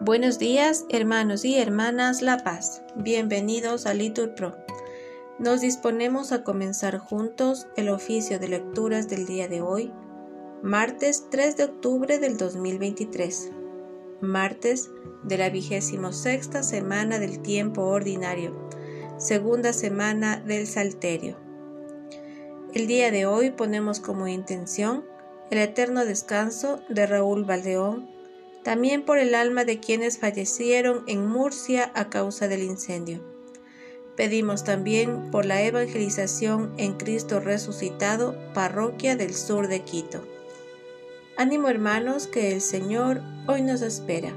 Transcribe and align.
Buenos 0.00 0.40
días, 0.40 0.86
hermanos 0.90 1.44
y 1.44 1.56
hermanas 1.56 2.20
La 2.20 2.38
Paz. 2.38 2.82
Bienvenidos 2.96 3.86
a 3.86 3.94
Litur 3.94 4.34
Pro. 4.34 4.56
Nos 5.38 5.60
disponemos 5.60 6.32
a 6.32 6.42
comenzar 6.42 6.98
juntos 6.98 7.68
el 7.76 7.88
oficio 7.88 8.40
de 8.40 8.48
lecturas 8.48 9.08
del 9.08 9.24
día 9.24 9.46
de 9.46 9.62
hoy, 9.62 9.92
martes 10.62 11.28
3 11.30 11.56
de 11.56 11.64
octubre 11.64 12.18
del 12.18 12.36
2023, 12.36 13.52
martes 14.20 14.90
de 15.22 15.38
la 15.38 15.48
vigésimo 15.48 16.12
sexta 16.12 16.64
semana 16.64 17.20
del 17.20 17.40
tiempo 17.40 17.82
ordinario, 17.82 18.68
segunda 19.16 19.72
semana 19.72 20.38
del 20.40 20.66
Salterio. 20.66 21.36
El 22.74 22.88
día 22.88 23.12
de 23.12 23.26
hoy 23.26 23.50
ponemos 23.52 24.00
como 24.00 24.26
intención 24.26 25.04
el 25.52 25.58
eterno 25.58 26.04
descanso 26.04 26.80
de 26.88 27.06
Raúl 27.06 27.44
Valdeón 27.44 28.13
también 28.64 29.04
por 29.04 29.18
el 29.18 29.34
alma 29.34 29.64
de 29.64 29.78
quienes 29.78 30.18
fallecieron 30.18 31.04
en 31.06 31.26
Murcia 31.26 31.92
a 31.94 32.08
causa 32.08 32.48
del 32.48 32.62
incendio. 32.62 33.22
Pedimos 34.16 34.64
también 34.64 35.30
por 35.30 35.44
la 35.44 35.62
evangelización 35.62 36.72
en 36.78 36.94
Cristo 36.94 37.40
resucitado, 37.40 38.34
parroquia 38.54 39.16
del 39.16 39.34
sur 39.34 39.68
de 39.68 39.82
Quito. 39.82 40.26
Ánimo 41.36 41.68
hermanos 41.68 42.26
que 42.26 42.52
el 42.52 42.60
Señor 42.60 43.20
hoy 43.46 43.62
nos 43.62 43.82
espera. 43.82 44.32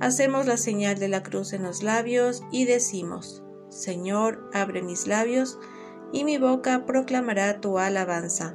Hacemos 0.00 0.46
la 0.46 0.56
señal 0.56 0.98
de 0.98 1.08
la 1.08 1.22
cruz 1.22 1.52
en 1.54 1.62
los 1.62 1.82
labios 1.82 2.42
y 2.52 2.66
decimos, 2.66 3.42
Señor, 3.68 4.48
abre 4.52 4.82
mis 4.82 5.06
labios 5.06 5.58
y 6.12 6.24
mi 6.24 6.38
boca 6.38 6.84
proclamará 6.84 7.60
tu 7.60 7.78
alabanza. 7.78 8.54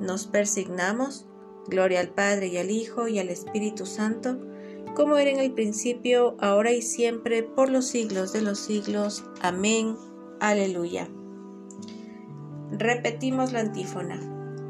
Nos 0.00 0.26
persignamos 0.26 1.26
Gloria 1.68 2.00
al 2.00 2.08
Padre 2.08 2.48
y 2.48 2.56
al 2.56 2.70
Hijo 2.70 3.08
y 3.08 3.18
al 3.18 3.28
Espíritu 3.28 3.86
Santo, 3.86 4.38
como 4.94 5.16
era 5.16 5.30
en 5.30 5.38
el 5.38 5.52
principio, 5.52 6.36
ahora 6.38 6.72
y 6.72 6.82
siempre, 6.82 7.42
por 7.42 7.70
los 7.70 7.86
siglos 7.86 8.32
de 8.32 8.42
los 8.42 8.58
siglos. 8.58 9.24
Amén. 9.40 9.96
Aleluya. 10.40 11.08
Repetimos 12.72 13.52
la 13.52 13.60
antífona. 13.60 14.20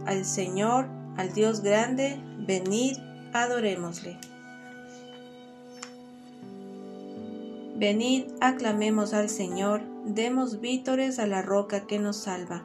Al 0.07 0.25
Señor, 0.25 0.87
al 1.17 1.33
Dios 1.33 1.61
grande, 1.63 2.21
venid, 2.47 2.97
adorémosle. 3.33 4.19
Venid, 7.77 8.27
aclamemos 8.41 9.13
al 9.13 9.29
Señor, 9.29 9.83
demos 10.05 10.61
vítores 10.61 11.19
a 11.19 11.27
la 11.27 11.43
roca 11.43 11.87
que 11.87 11.99
nos 11.99 12.17
salva. 12.17 12.65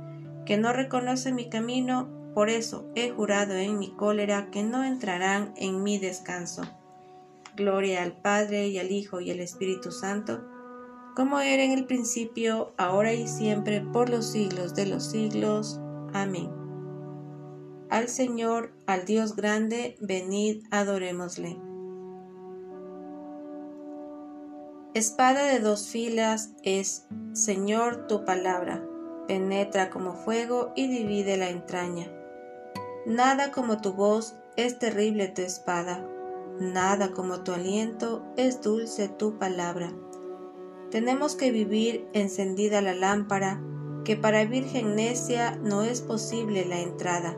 que 0.51 0.57
no 0.57 0.73
reconoce 0.73 1.31
mi 1.31 1.47
camino, 1.47 2.09
por 2.33 2.49
eso 2.49 2.91
he 2.93 3.09
jurado 3.09 3.53
en 3.53 3.79
mi 3.79 3.95
cólera 3.95 4.51
que 4.51 4.63
no 4.63 4.83
entrarán 4.83 5.53
en 5.55 5.81
mi 5.81 5.97
descanso. 5.97 6.63
Gloria 7.55 8.03
al 8.03 8.17
Padre 8.21 8.67
y 8.67 8.77
al 8.77 8.91
Hijo 8.91 9.21
y 9.21 9.31
al 9.31 9.39
Espíritu 9.39 9.93
Santo, 9.93 10.43
como 11.15 11.39
era 11.39 11.63
en 11.63 11.71
el 11.71 11.85
principio, 11.85 12.73
ahora 12.77 13.13
y 13.13 13.29
siempre, 13.29 13.79
por 13.79 14.09
los 14.09 14.29
siglos 14.29 14.75
de 14.75 14.87
los 14.87 15.09
siglos. 15.09 15.79
Amén. 16.11 16.51
Al 17.89 18.09
Señor, 18.09 18.73
al 18.87 19.05
Dios 19.05 19.37
grande, 19.37 19.95
venid, 20.01 20.65
adorémosle. 20.69 21.57
Espada 24.93 25.45
de 25.45 25.59
dos 25.59 25.87
filas 25.87 26.51
es, 26.61 27.07
Señor, 27.31 28.07
tu 28.07 28.25
palabra 28.25 28.85
penetra 29.31 29.89
como 29.89 30.11
fuego 30.11 30.73
y 30.75 30.89
divide 30.89 31.37
la 31.37 31.49
entraña. 31.49 32.11
Nada 33.05 33.53
como 33.53 33.79
tu 33.79 33.93
voz 33.93 34.35
es 34.57 34.77
terrible 34.77 35.29
tu 35.29 35.41
espada, 35.41 36.05
nada 36.59 37.13
como 37.13 37.39
tu 37.39 37.53
aliento 37.53 38.25
es 38.35 38.61
dulce 38.61 39.07
tu 39.07 39.39
palabra. 39.39 39.93
Tenemos 40.89 41.37
que 41.37 41.49
vivir 41.49 42.09
encendida 42.11 42.81
la 42.81 42.93
lámpara, 42.93 43.61
que 44.03 44.17
para 44.17 44.43
virgen 44.43 44.97
necia 44.97 45.55
no 45.63 45.83
es 45.83 46.01
posible 46.01 46.65
la 46.65 46.81
entrada. 46.81 47.37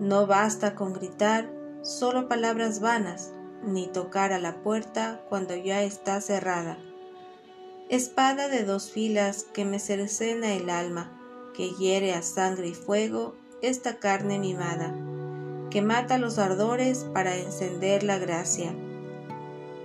No 0.00 0.26
basta 0.26 0.74
con 0.74 0.94
gritar 0.94 1.52
solo 1.82 2.26
palabras 2.26 2.80
vanas, 2.80 3.34
ni 3.62 3.86
tocar 3.86 4.32
a 4.32 4.38
la 4.38 4.62
puerta 4.62 5.20
cuando 5.28 5.54
ya 5.54 5.82
está 5.82 6.22
cerrada 6.22 6.78
espada 7.88 8.48
de 8.48 8.64
dos 8.64 8.90
filas 8.90 9.46
que 9.52 9.64
me 9.64 9.78
cercena 9.78 10.54
el 10.54 10.70
alma, 10.70 11.12
que 11.54 11.70
hiere 11.70 12.14
a 12.14 12.22
sangre 12.22 12.68
y 12.68 12.74
fuego 12.74 13.34
esta 13.62 13.98
carne 13.98 14.38
mimada, 14.38 14.94
que 15.70 15.82
mata 15.82 16.18
los 16.18 16.38
ardores 16.38 17.06
para 17.14 17.36
encender 17.36 18.02
la 18.02 18.18
gracia. 18.18 18.74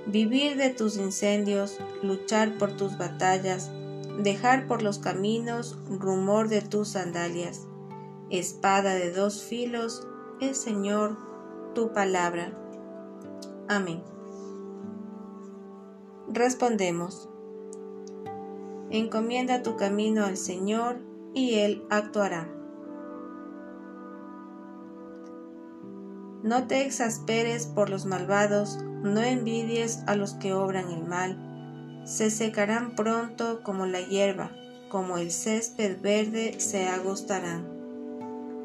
Vivir 0.07 0.57
de 0.57 0.71
tus 0.71 0.97
incendios, 0.97 1.77
luchar 2.01 2.57
por 2.57 2.75
tus 2.75 2.97
batallas, 2.97 3.69
dejar 4.17 4.67
por 4.67 4.81
los 4.81 4.97
caminos 4.97 5.77
rumor 5.87 6.49
de 6.49 6.61
tus 6.61 6.89
sandalias. 6.89 7.67
Espada 8.31 8.95
de 8.95 9.11
dos 9.11 9.43
filos, 9.43 10.07
el 10.39 10.55
Señor, 10.55 11.17
tu 11.75 11.93
palabra. 11.93 12.51
Amén. 13.67 14.01
Respondemos. 16.27 17.30
Encomienda 18.93 19.63
tu 19.63 19.77
camino 19.77 20.25
al 20.25 20.35
Señor 20.35 20.99
y 21.33 21.55
Él 21.55 21.85
actuará. 21.89 22.49
No 26.43 26.67
te 26.67 26.81
exasperes 26.85 27.67
por 27.67 27.89
los 27.89 28.05
malvados, 28.05 28.79
no 28.83 29.21
envidies 29.21 30.03
a 30.07 30.15
los 30.15 30.33
que 30.33 30.51
obran 30.53 30.91
el 30.91 31.05
mal. 31.05 32.01
Se 32.03 32.29
secarán 32.29 32.95
pronto 32.95 33.63
como 33.63 33.85
la 33.85 34.01
hierba, 34.01 34.51
como 34.89 35.17
el 35.17 35.31
césped 35.31 36.01
verde 36.01 36.59
se 36.59 36.89
agostarán. 36.89 37.65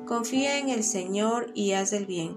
Confía 0.07 0.59
en 0.59 0.71
el 0.71 0.83
Señor 0.83 1.53
y 1.55 1.73
haz 1.73 1.93
el 1.93 2.07
bien. 2.07 2.37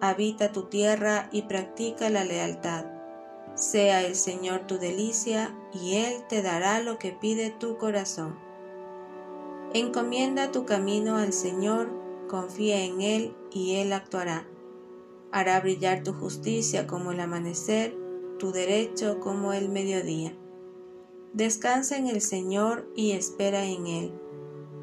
Habita 0.00 0.50
tu 0.52 0.70
tierra 0.70 1.28
y 1.30 1.42
practica 1.42 2.08
la 2.08 2.24
lealtad. 2.24 2.97
Sea 3.58 4.06
el 4.06 4.14
Señor 4.14 4.68
tu 4.68 4.78
delicia, 4.78 5.52
y 5.72 5.96
Él 5.96 6.22
te 6.28 6.42
dará 6.42 6.80
lo 6.80 7.00
que 7.00 7.10
pide 7.10 7.50
tu 7.50 7.76
corazón. 7.76 8.38
Encomienda 9.74 10.52
tu 10.52 10.64
camino 10.64 11.16
al 11.16 11.32
Señor, 11.32 11.90
confía 12.28 12.84
en 12.84 13.00
Él, 13.00 13.36
y 13.50 13.74
Él 13.74 13.92
actuará. 13.92 14.46
Hará 15.32 15.58
brillar 15.60 16.04
tu 16.04 16.12
justicia 16.12 16.86
como 16.86 17.10
el 17.10 17.18
amanecer, 17.18 17.96
tu 18.38 18.52
derecho 18.52 19.18
como 19.18 19.52
el 19.52 19.68
mediodía. 19.68 20.38
Descansa 21.32 21.96
en 21.96 22.06
el 22.06 22.20
Señor 22.20 22.88
y 22.94 23.10
espera 23.10 23.64
en 23.64 23.88
Él. 23.88 24.12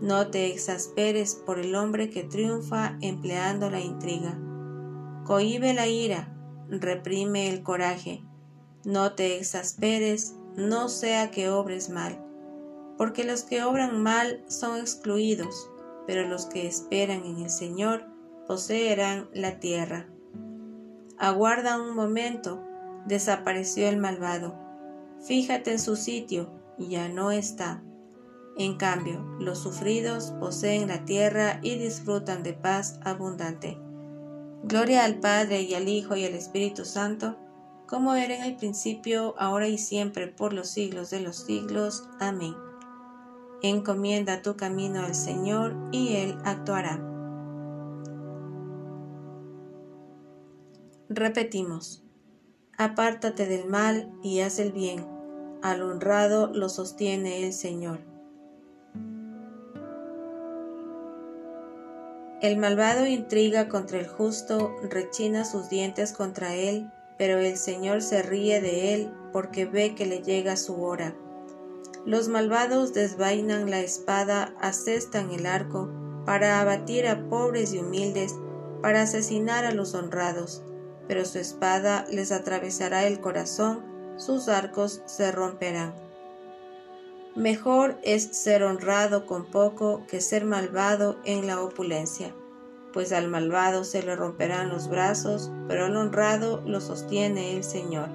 No 0.02 0.28
te 0.32 0.48
exasperes 0.48 1.36
por 1.36 1.60
el 1.60 1.76
hombre 1.76 2.10
que 2.10 2.24
triunfa 2.24 2.98
empleando 3.00 3.70
la 3.70 3.80
intriga. 3.80 4.38
Cohibe 5.24 5.74
la 5.74 5.88
ira, 5.88 6.36
reprime 6.70 7.48
el 7.48 7.64
coraje 7.64 8.25
no 8.86 9.14
te 9.14 9.38
exasperes, 9.38 10.36
no 10.56 10.90
sea 10.90 11.32
que 11.32 11.50
obres 11.50 11.90
mal, 11.90 12.24
porque 12.98 13.24
los 13.24 13.44
que 13.44 13.64
obran 13.64 14.02
mal 14.02 14.44
son 14.48 14.80
excluidos, 14.80 15.70
pero 16.08 16.28
los 16.28 16.46
que 16.46 16.68
esperan 16.68 17.26
en 17.26 17.40
el 17.40 17.50
Señor 17.50 18.06
poseerán 18.48 19.28
la 19.34 19.60
tierra. 19.60 20.08
Aguarda 21.18 21.82
un 21.82 21.96
momento, 21.96 22.64
desapareció 23.06 23.90
el 23.90 23.98
malvado. 23.98 24.56
Fíjate 25.26 25.72
en 25.72 25.80
su 25.80 25.96
sitio, 25.96 26.52
ya 26.78 27.10
no 27.10 27.32
está. 27.32 27.84
En 28.58 28.78
cambio, 28.78 29.20
los 29.40 29.60
sufridos 29.60 30.34
poseen 30.40 30.88
la 30.88 31.06
tierra 31.06 31.60
y 31.62 31.78
disfrutan 31.78 32.44
de 32.44 32.54
paz 32.54 33.00
abundante. 33.04 33.78
Gloria 34.64 35.04
al 35.04 35.20
Padre 35.20 35.62
y 35.62 35.74
al 35.74 35.90
Hijo 35.90 36.16
y 36.16 36.26
al 36.26 36.34
Espíritu 36.34 36.86
Santo, 36.86 37.38
como 37.88 38.16
era 38.16 38.36
en 38.36 38.44
el 38.44 38.56
principio, 38.56 39.36
ahora 39.38 39.68
y 39.68 39.78
siempre, 39.78 40.28
por 40.28 40.54
los 40.54 40.70
siglos 40.70 41.10
de 41.10 41.20
los 41.22 41.38
siglos. 41.38 42.08
Amén. 42.20 42.56
Encomienda 43.62 44.42
tu 44.42 44.56
camino 44.56 45.02
al 45.02 45.16
Señor 45.16 45.76
y 45.92 46.16
Él 46.16 46.38
actuará. 46.44 47.00
Repetimos, 51.10 52.04
apártate 52.78 53.46
del 53.46 53.70
mal 53.70 54.12
y 54.24 54.40
haz 54.40 54.60
el 54.60 54.72
bien, 54.72 55.06
al 55.62 55.82
honrado 55.82 56.48
lo 56.48 56.68
sostiene 56.68 57.46
el 57.46 57.54
Señor. 57.54 58.00
El 62.42 62.58
malvado 62.58 63.08
intriga 63.08 63.70
contra 63.70 63.98
el 63.98 64.08
justo, 64.08 64.76
rechina 64.84 65.46
sus 65.46 65.70
dientes 65.70 66.12
contra 66.12 66.54
él, 66.54 66.92
pero 67.18 67.40
el 67.40 67.58
Señor 67.58 68.02
se 68.02 68.22
ríe 68.22 68.62
de 68.62 68.94
él 68.94 69.12
porque 69.32 69.66
ve 69.66 69.96
que 69.96 70.06
le 70.06 70.22
llega 70.22 70.58
su 70.58 70.82
hora. 70.82 71.16
Los 72.06 72.28
malvados 72.28 72.94
desvainan 72.94 73.70
la 73.70 73.80
espada, 73.80 74.54
asestan 74.60 75.32
el 75.32 75.46
arco, 75.46 75.90
para 76.26 76.62
abatir 76.62 77.08
a 77.08 77.30
pobres 77.30 77.74
y 77.74 77.80
humildes, 77.80 78.36
para 78.82 79.04
asesinar 79.04 79.66
a 79.66 79.72
los 79.72 79.94
honrados, 79.94 80.64
pero 81.08 81.26
su 81.26 81.40
espada 81.40 82.06
les 82.10 82.32
atravesará 82.32 83.06
el 83.08 83.20
corazón, 83.20 83.84
sus 84.18 84.48
arcos 84.48 85.02
se 85.06 85.32
romperán. 85.32 85.94
Mejor 87.36 87.98
es 88.04 88.24
ser 88.32 88.64
honrado 88.64 89.26
con 89.26 89.46
poco 89.46 90.04
que 90.08 90.22
ser 90.22 90.46
malvado 90.46 91.18
en 91.26 91.48
la 91.48 91.62
opulencia, 91.62 92.34
pues 92.96 93.12
al 93.12 93.28
malvado 93.28 93.84
se 93.84 94.02
le 94.04 94.16
romperán 94.16 94.70
los 94.70 94.88
brazos, 94.88 95.52
pero 95.68 95.84
al 95.84 95.98
honrado 95.98 96.64
lo 96.66 96.80
sostiene 96.80 97.58
el 97.58 97.66
Señor. 97.66 98.08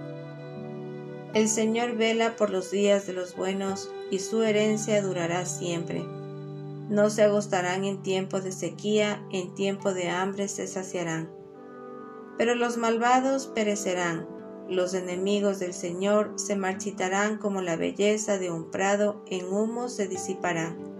El 1.34 1.50
Señor 1.50 1.96
vela 1.96 2.34
por 2.34 2.48
los 2.48 2.70
días 2.70 3.06
de 3.06 3.12
los 3.12 3.36
buenos, 3.36 3.90
y 4.10 4.20
su 4.20 4.42
herencia 4.42 5.02
durará 5.02 5.44
siempre. 5.44 6.02
No 6.88 7.10
se 7.10 7.24
agostarán 7.24 7.84
en 7.84 8.02
tiempo 8.02 8.40
de 8.40 8.52
sequía, 8.52 9.22
en 9.30 9.54
tiempo 9.54 9.92
de 9.92 10.08
hambre 10.08 10.48
se 10.48 10.66
saciarán. 10.66 11.30
Pero 12.38 12.54
los 12.54 12.78
malvados 12.78 13.48
perecerán, 13.48 14.26
los 14.66 14.94
enemigos 14.94 15.58
del 15.58 15.74
Señor 15.74 16.32
se 16.36 16.56
marchitarán 16.56 17.36
como 17.36 17.60
la 17.60 17.76
belleza 17.76 18.38
de 18.38 18.50
un 18.50 18.70
prado, 18.70 19.22
en 19.26 19.46
humo 19.52 19.90
se 19.90 20.08
disiparán. 20.08 20.99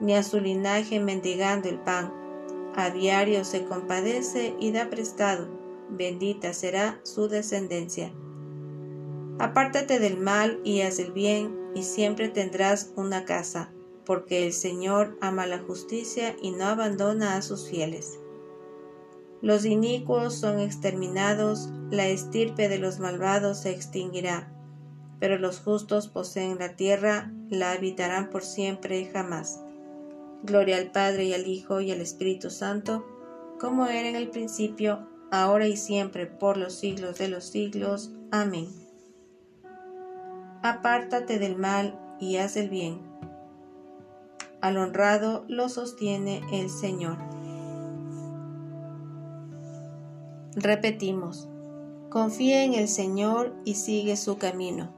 ni 0.00 0.14
a 0.14 0.22
su 0.22 0.40
linaje 0.40 1.00
mendigando 1.00 1.68
el 1.68 1.78
pan. 1.78 2.12
A 2.74 2.90
diario 2.90 3.44
se 3.44 3.64
compadece 3.64 4.54
y 4.60 4.72
da 4.72 4.90
prestado, 4.90 5.48
bendita 5.90 6.52
será 6.52 7.00
su 7.02 7.28
descendencia. 7.28 8.12
Apártate 9.38 9.98
del 9.98 10.18
mal 10.18 10.60
y 10.64 10.82
haz 10.82 10.98
el 10.98 11.12
bien, 11.12 11.56
y 11.74 11.82
siempre 11.82 12.28
tendrás 12.28 12.92
una 12.96 13.24
casa, 13.24 13.72
porque 14.04 14.46
el 14.46 14.52
Señor 14.52 15.16
ama 15.20 15.46
la 15.46 15.58
justicia 15.58 16.36
y 16.40 16.50
no 16.50 16.64
abandona 16.64 17.36
a 17.36 17.42
sus 17.42 17.68
fieles. 17.68 18.18
Los 19.42 19.64
inicuos 19.64 20.34
son 20.34 20.58
exterminados, 20.58 21.68
la 21.90 22.08
estirpe 22.08 22.68
de 22.68 22.78
los 22.78 22.98
malvados 22.98 23.60
se 23.60 23.70
extinguirá 23.70 24.52
pero 25.20 25.38
los 25.38 25.60
justos 25.60 26.08
poseen 26.08 26.58
la 26.58 26.76
tierra, 26.76 27.32
la 27.48 27.72
habitarán 27.72 28.30
por 28.30 28.44
siempre 28.44 29.00
y 29.00 29.06
jamás. 29.06 29.60
Gloria 30.42 30.76
al 30.76 30.90
Padre 30.90 31.24
y 31.24 31.34
al 31.34 31.46
Hijo 31.46 31.80
y 31.80 31.90
al 31.90 32.00
Espíritu 32.00 32.50
Santo, 32.50 33.04
como 33.58 33.86
era 33.86 34.08
en 34.08 34.16
el 34.16 34.28
principio, 34.28 35.08
ahora 35.30 35.66
y 35.66 35.76
siempre, 35.76 36.26
por 36.26 36.56
los 36.56 36.74
siglos 36.74 37.18
de 37.18 37.28
los 37.28 37.44
siglos. 37.44 38.12
Amén. 38.30 38.68
Apártate 40.62 41.38
del 41.38 41.56
mal 41.56 41.98
y 42.20 42.36
haz 42.36 42.56
el 42.56 42.68
bien. 42.68 43.00
Al 44.60 44.76
honrado 44.76 45.44
lo 45.48 45.68
sostiene 45.68 46.42
el 46.52 46.68
Señor. 46.68 47.16
Repetimos, 50.56 51.48
confía 52.10 52.64
en 52.64 52.74
el 52.74 52.88
Señor 52.88 53.54
y 53.64 53.74
sigue 53.74 54.16
su 54.16 54.38
camino. 54.38 54.97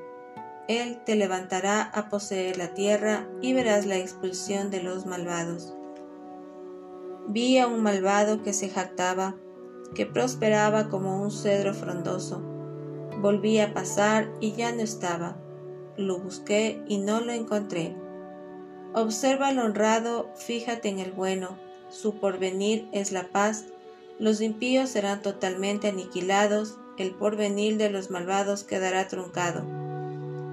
Él 0.71 1.01
te 1.05 1.15
levantará 1.15 1.81
a 1.81 2.07
poseer 2.07 2.57
la 2.57 2.73
tierra 2.73 3.27
y 3.41 3.51
verás 3.51 3.85
la 3.85 3.97
expulsión 3.97 4.69
de 4.71 4.81
los 4.81 5.05
malvados. 5.05 5.73
Vi 7.27 7.57
a 7.57 7.67
un 7.67 7.83
malvado 7.83 8.41
que 8.41 8.53
se 8.53 8.69
jactaba, 8.69 9.35
que 9.93 10.05
prosperaba 10.05 10.87
como 10.87 11.21
un 11.21 11.29
cedro 11.29 11.73
frondoso. 11.73 12.41
Volví 13.19 13.59
a 13.59 13.73
pasar 13.73 14.31
y 14.39 14.53
ya 14.53 14.71
no 14.71 14.81
estaba. 14.81 15.35
Lo 15.97 16.19
busqué 16.19 16.81
y 16.87 16.99
no 16.99 17.19
lo 17.19 17.33
encontré. 17.33 17.93
Observa 18.93 19.49
al 19.49 19.59
honrado, 19.59 20.31
fíjate 20.35 20.87
en 20.87 20.99
el 20.99 21.11
bueno, 21.11 21.57
su 21.89 22.15
porvenir 22.15 22.87
es 22.93 23.11
la 23.11 23.23
paz, 23.23 23.65
los 24.19 24.39
impíos 24.39 24.89
serán 24.89 25.21
totalmente 25.21 25.89
aniquilados, 25.89 26.77
el 26.97 27.13
porvenir 27.13 27.77
de 27.77 27.89
los 27.89 28.09
malvados 28.09 28.63
quedará 28.63 29.07
truncado. 29.09 29.90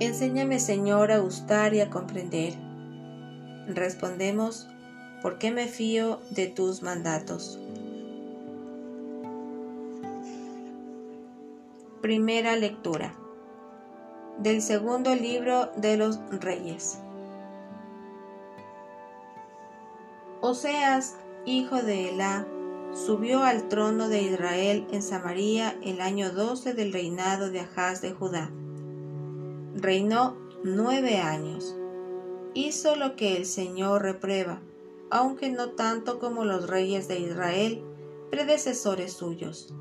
Enséñame, 0.00 0.58
Señor, 0.58 1.12
a 1.12 1.18
gustar 1.18 1.72
y 1.72 1.80
a 1.80 1.88
comprender. 1.88 2.54
Respondemos, 3.68 4.68
porque 5.22 5.52
me 5.52 5.68
fío 5.68 6.18
de 6.30 6.48
tus 6.48 6.82
mandatos. 6.82 7.60
Primera 12.02 12.56
lectura 12.56 13.14
del 14.38 14.62
segundo 14.62 15.14
libro 15.14 15.70
de 15.76 15.96
los 15.96 16.18
Reyes. 16.40 16.98
Oseas, 20.40 21.14
hijo 21.46 21.76
de 21.76 22.10
Elá, 22.10 22.44
subió 22.92 23.44
al 23.44 23.68
trono 23.68 24.08
de 24.08 24.22
Israel 24.22 24.88
en 24.90 25.02
Samaria 25.02 25.76
el 25.82 26.00
año 26.00 26.32
12 26.32 26.74
del 26.74 26.92
reinado 26.92 27.50
de 27.50 27.60
Ahaz 27.60 28.02
de 28.02 28.12
Judá 28.12 28.50
Reinó 29.76 30.36
nueve 30.62 31.18
años. 31.18 31.74
Hizo 32.54 32.94
lo 32.94 33.16
que 33.16 33.36
el 33.36 33.44
Señor 33.44 34.02
reprueba, 34.02 34.60
aunque 35.10 35.50
no 35.50 35.70
tanto 35.70 36.20
como 36.20 36.44
los 36.44 36.68
reyes 36.70 37.08
de 37.08 37.18
Israel, 37.18 37.82
predecesores 38.30 39.14
suyos. 39.14 39.74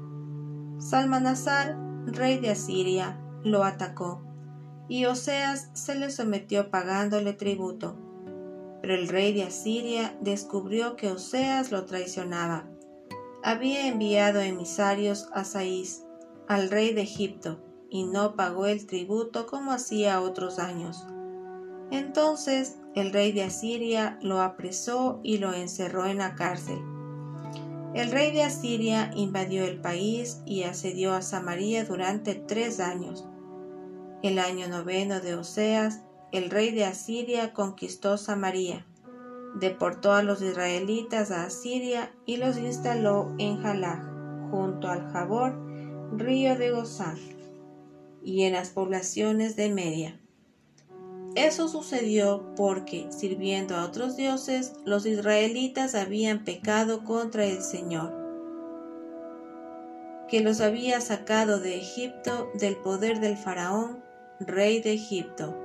Salmanasar, 0.79 1.77
rey 2.07 2.39
de 2.39 2.49
Asiria, 2.49 3.19
lo 3.43 3.63
atacó, 3.63 4.23
y 4.89 5.05
Oseas 5.05 5.69
se 5.73 5.93
le 5.93 6.09
sometió 6.09 6.71
pagándole 6.71 7.33
tributo. 7.33 7.95
Pero 8.81 8.95
el 8.95 9.07
rey 9.07 9.31
de 9.31 9.43
Asiria 9.43 10.17
descubrió 10.21 10.95
que 10.95 11.11
Oseas 11.11 11.71
lo 11.71 11.85
traicionaba. 11.85 12.67
Había 13.43 13.87
enviado 13.87 14.41
emisarios 14.41 15.29
a 15.33 15.43
Saís, 15.43 16.03
al 16.47 16.71
rey 16.71 16.93
de 16.93 17.01
Egipto, 17.01 17.59
y 17.93 18.05
no 18.05 18.35
pagó 18.35 18.65
el 18.65 18.87
tributo 18.87 19.45
como 19.45 19.71
hacía 19.71 20.19
otros 20.19 20.57
años. 20.57 21.05
Entonces 21.91 22.79
el 22.95 23.13
rey 23.13 23.31
de 23.31 23.43
Asiria 23.43 24.17
lo 24.19 24.41
apresó 24.41 25.19
y 25.21 25.37
lo 25.37 25.53
encerró 25.53 26.07
en 26.07 26.17
la 26.17 26.33
cárcel. 26.33 26.79
El 27.93 28.09
rey 28.11 28.31
de 28.31 28.41
Asiria 28.41 29.11
invadió 29.15 29.63
el 29.63 29.79
país 29.79 30.41
y 30.43 30.63
asedió 30.63 31.13
a 31.13 31.21
Samaria 31.21 31.85
durante 31.85 32.33
tres 32.33 32.79
años. 32.79 33.27
El 34.23 34.39
año 34.39 34.67
noveno 34.67 35.19
de 35.19 35.35
Oseas, 35.35 36.01
el 36.31 36.49
rey 36.49 36.71
de 36.71 36.85
Asiria 36.85 37.53
conquistó 37.53 38.17
Samaria, 38.17 38.87
deportó 39.53 40.13
a 40.13 40.23
los 40.23 40.41
israelitas 40.41 41.29
a 41.29 41.43
Asiria 41.43 42.11
y 42.25 42.37
los 42.37 42.57
instaló 42.57 43.35
en 43.37 43.61
Jalaj, 43.61 44.01
junto 44.49 44.87
al 44.87 45.11
Jabor, 45.11 45.53
río 46.17 46.57
de 46.57 46.71
Gozán, 46.71 47.17
y 48.23 48.43
en 48.43 48.53
las 48.53 48.69
poblaciones 48.69 49.55
de 49.55 49.69
Media. 49.69 50.19
Eso 51.35 51.67
sucedió 51.67 52.53
porque, 52.55 53.07
sirviendo 53.09 53.75
a 53.75 53.85
otros 53.85 54.15
dioses, 54.15 54.73
los 54.85 55.05
israelitas 55.05 55.95
habían 55.95 56.43
pecado 56.43 57.03
contra 57.03 57.45
el 57.45 57.61
Señor, 57.63 58.13
que 60.29 60.41
los 60.41 60.61
había 60.61 61.01
sacado 61.01 61.59
de 61.59 61.77
Egipto 61.77 62.51
del 62.53 62.75
poder 62.77 63.19
del 63.19 63.35
faraón, 63.35 64.03
rey 64.39 64.79
de 64.79 64.93
Egipto. 64.93 65.57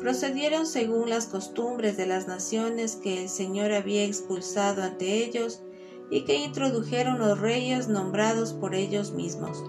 Procedieron 0.00 0.66
según 0.66 1.10
las 1.10 1.26
costumbres 1.26 1.96
de 1.96 2.06
las 2.06 2.26
naciones 2.26 2.96
que 2.96 3.22
el 3.22 3.28
Señor 3.28 3.72
había 3.72 4.04
expulsado 4.04 4.82
ante 4.82 5.24
ellos 5.24 5.62
y 6.10 6.24
que 6.24 6.36
introdujeron 6.36 7.18
los 7.18 7.38
reyes 7.38 7.88
nombrados 7.88 8.52
por 8.54 8.74
ellos 8.74 9.12
mismos 9.12 9.62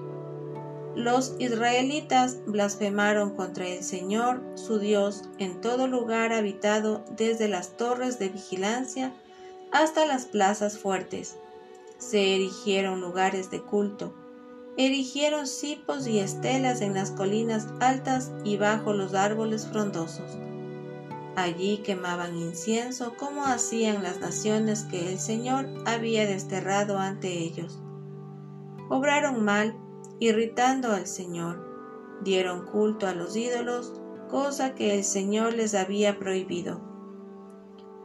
los 0.98 1.36
israelitas 1.38 2.40
blasfemaron 2.48 3.36
contra 3.36 3.68
el 3.68 3.84
Señor, 3.84 4.42
su 4.56 4.80
Dios, 4.80 5.26
en 5.38 5.62
todo 5.62 5.88
lugar 5.88 6.34
habitado, 6.34 7.06
desde 7.12 7.48
las 7.48 7.78
torres 7.78 8.18
de 8.18 8.30
vigilancia 8.30 9.14
hasta 9.72 10.08
las 10.08 10.26
plazas 10.26 10.80
fuertes. 10.80 11.38
Se 12.00 12.34
erigieron 12.34 13.00
lugares 13.00 13.52
de 13.52 13.62
culto, 13.62 14.12
erigieron 14.76 15.46
cipos 15.46 16.08
y 16.08 16.18
estelas 16.18 16.82
en 16.82 16.96
las 16.96 17.12
colinas 17.12 17.68
altas 17.80 18.32
y 18.44 18.58
bajo 18.58 18.94
los 18.94 19.14
árboles 19.14 19.68
frondosos. 19.68 20.40
Allí 21.36 21.78
quemaban 21.86 22.36
incienso 22.36 23.14
como 23.18 23.46
hacían 23.46 24.02
las 24.02 24.20
naciones 24.20 24.82
que 24.86 25.12
el 25.12 25.20
Señor 25.20 25.68
había 25.86 26.26
desterrado 26.26 26.98
ante 26.98 27.38
ellos. 27.38 27.78
Obraron 28.90 29.46
mal 29.46 29.76
irritando 30.20 30.92
al 30.92 31.08
Señor. 31.08 31.66
Dieron 32.24 32.66
culto 32.66 33.08
a 33.08 33.14
los 33.14 33.36
ídolos, 33.36 34.02
cosa 34.30 34.76
que 34.76 34.96
el 34.96 35.04
Señor 35.04 35.54
les 35.54 35.76
había 35.76 36.18
prohibido. 36.20 36.82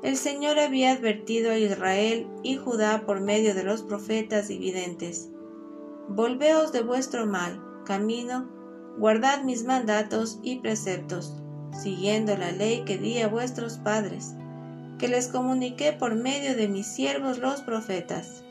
El 0.02 0.16
Señor 0.16 0.58
había 0.58 0.92
advertido 0.92 1.52
a 1.52 1.58
Israel 1.58 2.26
y 2.42 2.56
Judá 2.56 3.06
por 3.06 3.20
medio 3.20 3.54
de 3.54 3.62
los 3.62 3.82
profetas 3.82 4.50
y 4.50 4.58
videntes. 4.58 5.30
Volveos 6.08 6.72
de 6.72 6.82
vuestro 6.82 7.24
mal 7.26 7.62
camino, 7.84 8.48
guardad 8.98 9.42
mis 9.44 9.64
mandatos 9.64 10.38
y 10.42 10.58
preceptos, 10.58 11.36
siguiendo 11.72 12.36
la 12.36 12.52
ley 12.52 12.82
que 12.84 12.98
di 12.98 13.18
a 13.20 13.28
vuestros 13.28 13.78
padres, 13.78 14.34
que 14.98 15.08
les 15.08 15.28
comuniqué 15.28 15.92
por 15.92 16.14
medio 16.14 16.54
de 16.56 16.68
mis 16.68 16.86
siervos 16.86 17.38
los 17.38 17.62
profetas. 17.62 18.44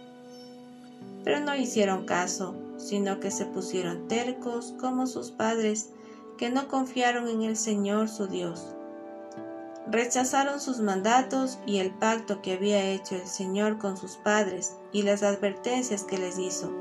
Pero 1.24 1.40
no 1.40 1.56
hicieron 1.56 2.06
caso, 2.06 2.56
sino 2.78 3.20
que 3.20 3.32
se 3.32 3.46
pusieron 3.46 4.08
tercos 4.08 4.74
como 4.80 5.08
sus 5.08 5.32
padres, 5.32 5.90
que 6.38 6.50
no 6.50 6.68
confiaron 6.68 7.28
en 7.28 7.44
el 7.44 7.56
Señor 7.56 8.10
su 8.10 8.28
Dios. 8.28 8.76
Rechazaron 9.90 10.60
sus 10.60 10.80
mandatos 10.80 11.60
y 11.66 11.78
el 11.78 11.92
pacto 11.92 12.42
que 12.42 12.54
había 12.54 12.92
hecho 12.92 13.16
el 13.16 13.28
Señor 13.28 13.78
con 13.78 13.98
sus 13.98 14.18
padres 14.18 14.78
y 14.92 15.02
las 15.02 15.22
advertencias 15.22 16.04
que 16.04 16.18
les 16.18 16.40
hizo. 16.40 16.72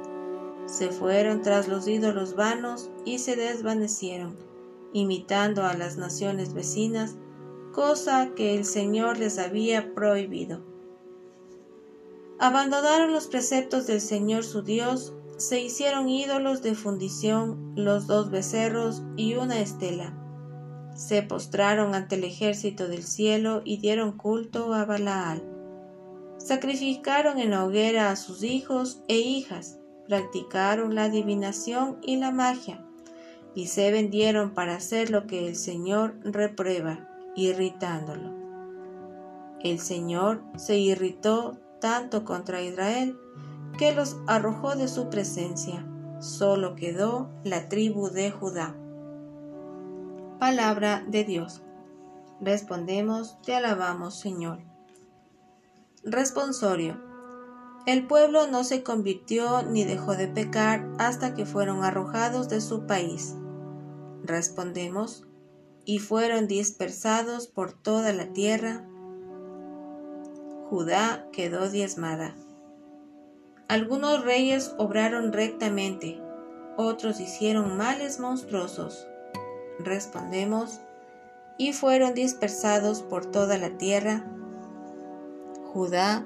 Se 0.67 0.91
fueron 0.91 1.43
tras 1.43 1.67
los 1.67 1.89
ídolos 1.89 2.37
vanos 2.37 2.91
y 3.05 3.19
se 3.19 3.37
desvanecieron, 3.37 4.37
imitando 4.93 5.65
a 5.65 5.75
las 5.75 5.97
naciones 5.97 6.55
vecinas, 6.55 7.17
cosa 7.73 8.31
que 8.37 8.55
el 8.55 8.65
Señor 8.65 9.19
les 9.19 9.39
había 9.39 9.95
prohibido. 9.95 10.70
Abandonaron 12.41 13.13
los 13.13 13.27
preceptos 13.27 13.87
del 13.87 14.01
Señor 14.01 14.45
su 14.45 14.63
Dios 14.63 15.13
se 15.37 15.61
hicieron 15.61 16.09
ídolos 16.09 16.63
de 16.63 16.75
fundición 16.75 17.75
los 17.77 18.07
dos 18.07 18.31
becerros 18.31 19.03
y 19.15 19.35
una 19.35 19.61
estela. 19.61 20.17
Se 20.95 21.23
postraron 21.23 21.95
ante 21.95 22.15
el 22.15 22.25
ejército 22.25 22.89
del 22.89 23.03
cielo 23.03 23.61
y 23.67 23.77
dieron 23.77 24.13
culto 24.13 24.73
a 24.73 24.87
Balaal. 24.87 25.43
Sacrificaron 26.39 27.39
en 27.39 27.51
la 27.51 27.63
hoguera 27.63 28.11
a 28.11 28.17
sus 28.17 28.43
hijos 28.43 29.03
e 29.07 29.19
hijas, 29.19 29.79
practicaron 30.09 30.95
la 30.95 31.05
adivinación 31.05 31.99
y 32.03 32.17
la 32.17 32.31
magia, 32.31 32.83
y 33.55 33.67
se 33.67 33.93
vendieron 33.93 34.55
para 34.55 34.77
hacer 34.77 35.11
lo 35.11 35.27
que 35.27 35.47
el 35.47 35.57
Señor 35.57 36.19
reprueba, 36.25 37.07
irritándolo. 37.37 38.35
El 39.63 39.79
Señor 39.79 40.43
se 40.57 40.79
irritó 40.79 41.59
tanto 41.81 42.25
contra 42.25 42.63
Israel 42.63 43.19
que 43.79 43.95
los 43.95 44.17
arrojó 44.27 44.77
de 44.77 44.89
su 44.89 45.09
presencia. 45.11 45.87
Solo 46.21 46.77
quedó 46.77 47.31
la 47.45 47.69
tribu 47.69 48.11
de 48.11 48.31
Judá. 48.31 48.75
Palabra 50.39 51.05
de 51.09 51.25
Dios. 51.25 51.63
Respondemos, 52.41 53.41
te 53.43 53.55
alabamos, 53.55 54.19
Señor. 54.19 54.61
Responsorio. 56.05 57.01
El 57.87 58.07
pueblo 58.07 58.47
no 58.47 58.65
se 58.65 58.83
convirtió 58.83 59.63
ni 59.63 59.85
dejó 59.85 60.15
de 60.15 60.29
pecar 60.29 60.87
hasta 60.99 61.35
que 61.35 61.47
fueron 61.47 61.83
arrojados 61.83 62.49
de 62.49 62.61
su 62.61 62.87
país. 62.87 63.35
Respondemos, 64.23 65.27
y 65.85 65.99
fueron 65.99 66.47
dispersados 66.47 67.47
por 67.47 67.73
toda 67.73 68.13
la 68.13 68.33
tierra. 68.33 68.87
Judá 70.71 71.27
quedó 71.33 71.69
diezmada. 71.69 72.33
Algunos 73.67 74.25
reyes 74.25 74.73
obraron 74.79 75.33
rectamente, 75.33 76.23
otros 76.77 77.19
hicieron 77.19 77.77
males 77.77 78.21
monstruosos. 78.21 79.05
Respondemos, 79.81 80.81
y 81.59 81.73
fueron 81.73 82.15
dispersados 82.15 83.03
por 83.03 83.27
toda 83.27 83.59
la 83.59 83.79
tierra. 83.79 84.25
Judá 85.73 86.25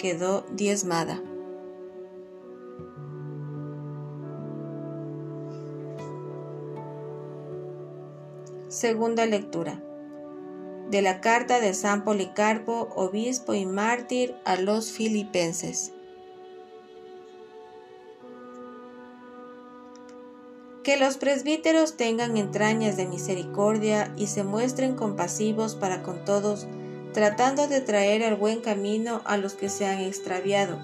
quedó 0.00 0.44
diezmada. 0.56 1.22
Segunda 8.66 9.24
lectura 9.24 9.80
de 10.90 11.02
la 11.02 11.20
carta 11.20 11.60
de 11.60 11.74
San 11.74 12.04
Policarpo, 12.04 12.88
obispo 12.96 13.54
y 13.54 13.66
mártir 13.66 14.34
a 14.44 14.56
los 14.56 14.90
filipenses. 14.90 15.92
Que 20.82 20.96
los 20.96 21.18
presbíteros 21.18 21.98
tengan 21.98 22.38
entrañas 22.38 22.96
de 22.96 23.06
misericordia 23.06 24.14
y 24.16 24.28
se 24.28 24.42
muestren 24.42 24.96
compasivos 24.96 25.74
para 25.74 26.02
con 26.02 26.24
todos, 26.24 26.66
tratando 27.12 27.66
de 27.66 27.82
traer 27.82 28.24
al 28.24 28.36
buen 28.36 28.60
camino 28.60 29.20
a 29.26 29.36
los 29.36 29.52
que 29.52 29.68
se 29.68 29.84
han 29.84 30.00
extraviado, 30.00 30.78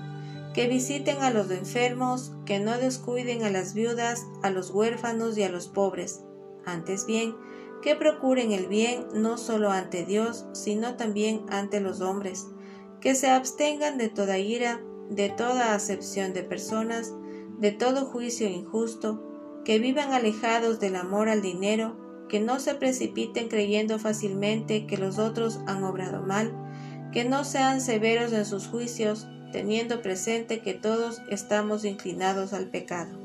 que 0.53 0.69
visiten 0.69 1.23
a 1.23 1.31
los 1.31 1.51
enfermos, 1.51 2.33
que 2.45 2.59
no 2.59 2.77
descuiden 2.77 3.45
a 3.45 3.51
las 3.51 3.73
viudas, 3.73 4.27
a 4.43 4.51
los 4.51 4.71
huérfanos 4.71 5.39
y 5.39 5.43
a 5.43 5.49
los 5.49 5.69
pobres. 5.69 6.21
Antes 6.67 7.07
bien, 7.07 7.35
que 7.85 7.97
procuren 7.97 8.53
el 8.53 8.67
bien 8.67 9.05
no 9.13 9.37
solo 9.37 9.71
ante 9.71 10.07
Dios, 10.07 10.47
sino 10.53 10.97
también 10.97 11.43
ante 11.51 11.81
los 11.81 12.01
hombres, 12.01 12.47
que 13.03 13.15
se 13.15 13.29
abstengan 13.29 13.99
de 13.99 14.09
toda 14.09 14.39
ira, 14.39 14.81
de 15.11 15.29
toda 15.29 15.75
acepción 15.75 16.33
de 16.33 16.45
personas, 16.45 17.13
de 17.59 17.73
todo 17.73 18.07
juicio 18.07 18.49
injusto, 18.49 19.23
que 19.67 19.79
vivan 19.79 20.15
alejados 20.15 20.81
del 20.81 20.97
amor 20.97 21.29
al 21.29 21.43
dinero, 21.43 22.27
que 22.31 22.41
no 22.41 22.59
se 22.59 22.75
precipiten 22.75 23.49
creyendo 23.49 23.99
fácilmente 23.99 24.87
que 24.87 24.97
los 24.97 25.19
otros 25.19 25.61
han 25.67 25.85
obrado 25.85 26.23
mal, 26.23 26.57
que 27.13 27.27
no 27.27 27.45
sean 27.45 27.83
severos 27.83 28.33
en 28.33 28.47
sus 28.47 28.67
juicios, 28.67 29.27
teniendo 29.53 30.01
presente 30.01 30.61
que 30.63 30.73
todos 30.73 31.21
estamos 31.29 31.85
inclinados 31.85 32.55
al 32.55 32.71
pecado. 32.71 33.19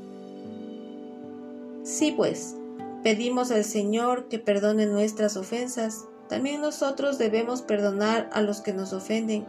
Sí, 1.82 2.12
pues, 2.14 2.56
pedimos 3.02 3.50
al 3.50 3.64
Señor 3.64 4.28
que 4.28 4.38
perdone 4.38 4.86
nuestras 4.86 5.36
ofensas, 5.36 6.06
también 6.28 6.60
nosotros 6.60 7.18
debemos 7.18 7.62
perdonar 7.62 8.30
a 8.32 8.40
los 8.40 8.60
que 8.60 8.72
nos 8.72 8.92
ofenden, 8.92 9.46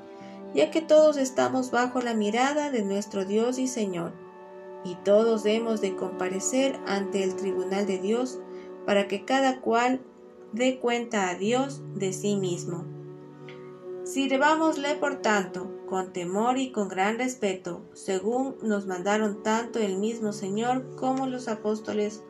ya 0.54 0.72
que 0.72 0.82
todos 0.82 1.18
estamos 1.18 1.72
bajo 1.72 2.02
la 2.02 2.14
mirada 2.14 2.72
de 2.72 2.84
nuestro 2.84 3.26
Dios 3.26 3.60
y 3.60 3.68
Señor, 3.68 4.14
y 4.84 4.96
todos 4.96 5.46
hemos 5.46 5.82
de 5.82 5.96
comparecer 5.96 6.80
ante 6.88 7.24
el 7.24 7.36
tribunal 7.36 7.86
de 7.86 8.00
Dios 8.00 8.40
para 8.86 9.08
que 9.08 9.26
cada 9.26 9.62
cual 9.62 10.02
dé 10.54 10.80
cuenta 10.80 11.30
a 11.30 11.36
Dios 11.36 11.82
de 11.94 12.14
sí 12.14 12.36
mismo. 12.36 12.86
Sirvámosle, 14.04 14.96
por 14.96 15.22
tanto, 15.22 15.72
con 15.88 16.12
temor 16.12 16.58
y 16.58 16.72
con 16.72 16.88
gran 16.88 17.20
respeto, 17.20 17.84
según 17.94 18.56
nos 18.64 18.88
mandaron 18.88 19.44
tanto 19.44 19.78
el 19.80 20.00
mismo 20.00 20.34
Señor 20.34 20.96
como 20.96 21.28
los 21.28 21.48
apóstoles 21.48 22.24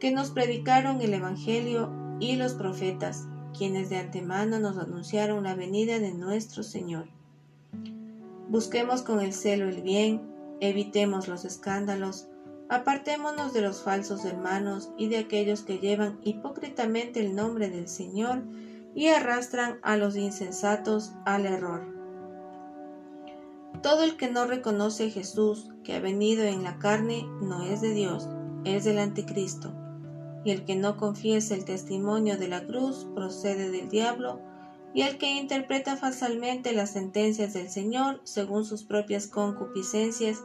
que 0.00 0.10
nos 0.10 0.30
predicaron 0.30 1.00
el 1.02 1.14
Evangelio 1.14 1.92
y 2.18 2.36
los 2.36 2.54
profetas, 2.54 3.28
quienes 3.56 3.90
de 3.90 3.98
antemano 3.98 4.58
nos 4.58 4.78
anunciaron 4.78 5.44
la 5.44 5.54
venida 5.54 5.98
de 5.98 6.12
nuestro 6.12 6.62
Señor. 6.62 7.06
Busquemos 8.48 9.02
con 9.02 9.20
el 9.20 9.32
celo 9.32 9.68
el 9.68 9.82
bien, 9.82 10.22
evitemos 10.60 11.28
los 11.28 11.44
escándalos, 11.44 12.28
apartémonos 12.68 13.52
de 13.52 13.60
los 13.60 13.82
falsos 13.82 14.24
hermanos 14.24 14.90
y 14.96 15.08
de 15.08 15.18
aquellos 15.18 15.62
que 15.62 15.78
llevan 15.78 16.18
hipócritamente 16.24 17.20
el 17.20 17.34
nombre 17.34 17.68
del 17.68 17.88
Señor 17.88 18.42
y 18.94 19.08
arrastran 19.08 19.78
a 19.82 19.96
los 19.96 20.16
insensatos 20.16 21.12
al 21.26 21.46
error. 21.46 21.86
Todo 23.82 24.02
el 24.02 24.16
que 24.16 24.30
no 24.30 24.46
reconoce 24.46 25.06
a 25.06 25.10
Jesús 25.10 25.70
que 25.84 25.94
ha 25.94 26.00
venido 26.00 26.44
en 26.44 26.64
la 26.64 26.78
carne 26.78 27.26
no 27.40 27.62
es 27.62 27.80
de 27.80 27.94
Dios, 27.94 28.28
es 28.64 28.84
del 28.84 28.98
anticristo. 28.98 29.79
Y 30.44 30.52
el 30.52 30.64
que 30.64 30.76
no 30.76 30.96
confiesa 30.96 31.54
el 31.54 31.64
testimonio 31.64 32.38
de 32.38 32.48
la 32.48 32.66
cruz 32.66 33.06
procede 33.14 33.70
del 33.70 33.88
diablo, 33.88 34.40
y 34.92 35.02
el 35.02 35.18
que 35.18 35.30
interpreta 35.36 35.96
falsamente 35.96 36.72
las 36.72 36.90
sentencias 36.90 37.52
del 37.52 37.68
Señor 37.70 38.20
según 38.24 38.64
sus 38.64 38.82
propias 38.84 39.26
concupiscencias 39.26 40.42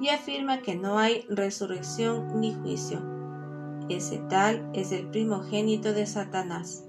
y 0.00 0.08
afirma 0.08 0.62
que 0.62 0.76
no 0.76 0.98
hay 0.98 1.22
resurrección 1.28 2.40
ni 2.40 2.54
juicio. 2.54 3.02
Ese 3.88 4.18
tal 4.28 4.70
es 4.74 4.92
el 4.92 5.08
primogénito 5.08 5.92
de 5.92 6.06
Satanás. 6.06 6.84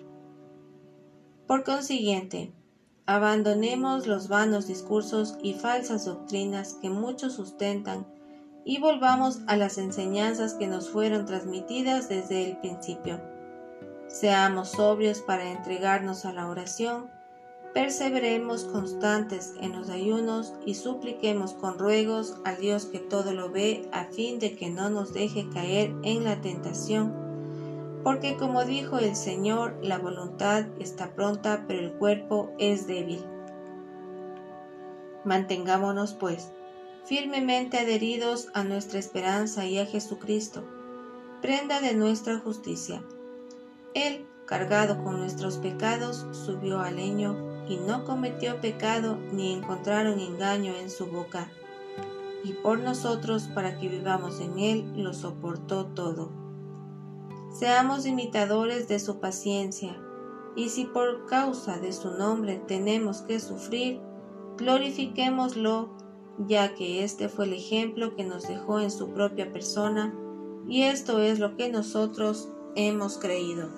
Por 1.48 1.64
consiguiente, 1.64 2.54
abandonemos 3.06 4.06
los 4.06 4.28
vanos 4.28 4.68
discursos 4.68 5.38
y 5.42 5.54
falsas 5.54 6.06
doctrinas 6.06 6.76
que 6.76 6.92
muchos 6.92 7.34
sustentan 7.34 8.06
y 8.66 8.80
volvamos 8.80 9.40
a 9.48 9.56
las 9.56 9.78
enseñanzas 9.78 10.54
que 10.54 10.68
nos 10.68 10.90
fueron 10.90 11.26
transmitidas 11.26 12.10
desde 12.10 12.50
el 12.50 12.58
principio. 12.58 13.20
Seamos 14.08 14.70
sobrios 14.70 15.22
para 15.22 15.52
entregarnos 15.52 16.26
a 16.26 16.34
la 16.34 16.48
oración, 16.48 17.10
perseveremos 17.74 18.66
constantes 18.66 19.54
en 19.62 19.74
los 19.74 19.90
ayunos 19.90 20.54
y 20.66 20.74
supliquemos 20.76 21.54
con 21.54 21.78
ruegos 21.78 22.38
al 22.44 22.58
Dios 22.58 22.86
que 22.86 23.00
todo 23.00 23.34
lo 23.34 23.50
ve 23.52 23.88
a 23.92 24.06
fin 24.06 24.40
de 24.40 24.56
que 24.56 24.70
no 24.70 24.90
nos 24.90 25.14
deje 25.14 25.48
caer 25.50 25.94
en 26.04 26.24
la 26.24 26.42
tentación 26.42 27.30
porque 28.04 28.38
como 28.38 28.64
dijo 28.64 28.98
el 28.98 29.16
Señor, 29.16 29.78
la 29.82 29.98
voluntad 29.98 30.66
está 30.80 31.14
pronta, 31.14 31.66
pero 31.68 31.80
el 31.80 31.94
cuerpo 31.94 32.52
es 32.58 32.88
débil. 32.88 33.24
Mantengámonos, 35.26 36.14
pues, 36.14 36.52
firmemente 37.10 37.80
adheridos 37.80 38.50
a 38.54 38.64
nuestra 38.64 39.00
esperanza 39.00 39.66
y 39.66 39.80
a 39.80 39.88
Jesucristo, 39.88 40.64
prenda 41.42 41.82
de 41.82 41.96
nuestra 41.96 42.38
justicia. 42.38 43.04
Él, 43.96 44.28
cargado 44.46 45.04
con 45.04 45.18
nuestros 45.18 45.58
pecados, 45.58 46.28
subió 46.32 46.80
al 46.80 46.98
leño 46.98 47.66
y 47.68 47.78
no 47.78 48.06
cometió 48.06 48.62
pecado 48.62 49.18
ni 49.34 49.52
encontraron 49.52 50.20
engaño 50.20 50.76
en 50.76 50.92
su 50.92 51.08
boca. 51.08 51.50
Y 52.44 52.54
por 52.54 52.80
nosotros, 52.80 53.50
para 53.56 53.80
que 53.80 53.90
vivamos 53.90 54.40
en 54.40 54.60
él, 54.60 55.04
lo 55.04 55.14
soportó 55.14 55.88
todo 55.88 56.30
Seamos 57.52 58.06
imitadores 58.06 58.88
de 58.88 59.00
su 59.00 59.20
paciencia, 59.20 59.98
y 60.56 60.70
si 60.70 60.86
por 60.86 61.26
causa 61.26 61.80
de 61.80 61.92
su 61.92 62.12
nombre 62.12 62.62
tenemos 62.68 63.22
que 63.24 63.40
sufrir, 63.40 64.00
glorifiquémoslo, 64.58 65.90
ya 66.48 66.74
que 66.76 67.04
este 67.04 67.28
fue 67.28 67.46
el 67.46 67.54
ejemplo 67.54 68.16
que 68.16 68.24
nos 68.24 68.48
dejó 68.48 68.80
en 68.80 68.92
su 68.92 69.10
propia 69.10 69.52
persona, 69.52 70.14
y 70.68 70.84
esto 70.84 71.22
es 71.22 71.40
lo 71.40 71.58
que 71.58 71.70
nosotros 71.70 72.50
hemos 72.76 73.18
creído. 73.18 73.70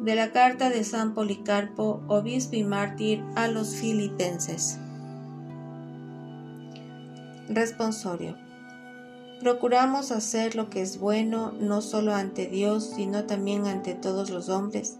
De 0.00 0.14
la 0.16 0.32
carta 0.32 0.68
de 0.68 0.84
San 0.84 1.14
Policarpo, 1.14 2.02
obispo 2.08 2.56
y 2.56 2.64
mártir 2.64 3.24
a 3.36 3.48
los 3.48 3.76
filipenses. 3.76 4.78
Responsorio. 7.48 8.36
Procuramos 9.40 10.12
hacer 10.12 10.56
lo 10.56 10.70
que 10.70 10.82
es 10.82 10.98
bueno 10.98 11.52
no 11.58 11.82
solo 11.82 12.14
ante 12.14 12.46
Dios, 12.46 12.92
sino 12.96 13.24
también 13.24 13.66
ante 13.66 13.94
todos 13.94 14.30
los 14.30 14.48
hombres. 14.48 14.98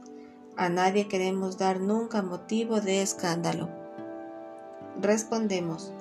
A 0.57 0.69
nadie 0.69 1.09
queremos 1.09 1.59
dar 1.59 1.81
nunca 1.81 2.23
motivo 2.23 2.81
de 2.81 3.03
escándalo. 3.03 3.82
Respondemos, 5.01 5.93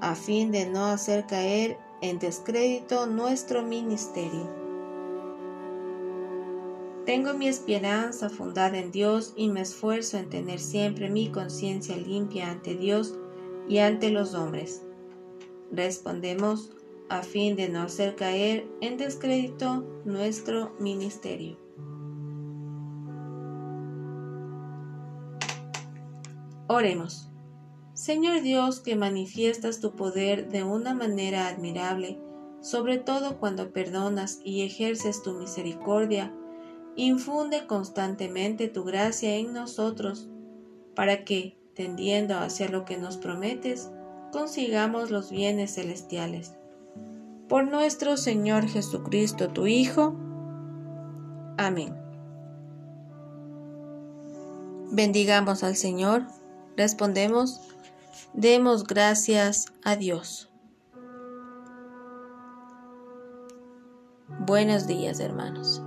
a 0.00 0.14
fin 0.14 0.50
de 0.50 0.66
no 0.66 0.86
hacer 0.86 1.26
caer 1.26 1.78
en 2.00 2.18
descrédito 2.18 3.06
nuestro 3.06 3.62
ministerio. 3.62 4.50
Tengo 7.04 7.34
mi 7.34 7.48
esperanza 7.48 8.30
fundada 8.30 8.78
en 8.78 8.92
Dios 8.92 9.34
y 9.36 9.48
me 9.48 9.60
esfuerzo 9.60 10.18
en 10.18 10.30
tener 10.30 10.60
siempre 10.60 11.10
mi 11.10 11.30
conciencia 11.30 11.96
limpia 11.96 12.50
ante 12.50 12.74
Dios 12.74 13.18
y 13.68 13.78
ante 13.78 14.10
los 14.10 14.34
hombres. 14.34 14.82
Respondemos, 15.70 16.70
a 17.08 17.22
fin 17.22 17.56
de 17.56 17.68
no 17.68 17.82
hacer 17.82 18.16
caer 18.16 18.66
en 18.80 18.96
descrédito 18.96 19.84
nuestro 20.04 20.72
ministerio. 20.78 21.58
Oremos. 26.68 27.31
Señor 27.94 28.42
Dios, 28.42 28.80
que 28.80 28.96
manifiestas 28.96 29.80
tu 29.80 29.94
poder 29.94 30.48
de 30.48 30.64
una 30.64 30.94
manera 30.94 31.48
admirable, 31.48 32.18
sobre 32.60 32.98
todo 32.98 33.38
cuando 33.38 33.72
perdonas 33.72 34.40
y 34.44 34.62
ejerces 34.62 35.22
tu 35.22 35.32
misericordia, 35.34 36.32
infunde 36.96 37.66
constantemente 37.66 38.68
tu 38.68 38.84
gracia 38.84 39.36
en 39.36 39.52
nosotros, 39.52 40.28
para 40.94 41.24
que, 41.24 41.56
tendiendo 41.74 42.38
hacia 42.38 42.68
lo 42.68 42.84
que 42.84 42.98
nos 42.98 43.16
prometes, 43.16 43.90
consigamos 44.30 45.10
los 45.10 45.30
bienes 45.30 45.74
celestiales 45.74 46.54
por 47.52 47.70
nuestro 47.70 48.16
Señor 48.16 48.66
Jesucristo, 48.66 49.48
tu 49.50 49.66
Hijo. 49.66 50.16
Amén. 51.58 51.94
Bendigamos 54.90 55.62
al 55.62 55.76
Señor. 55.76 56.22
Respondemos, 56.78 57.71
demos 58.34 58.84
gracias 58.84 59.66
a 59.84 59.96
Dios. 59.96 60.50
Buenos 64.40 64.86
días, 64.86 65.20
hermanos. 65.20 65.82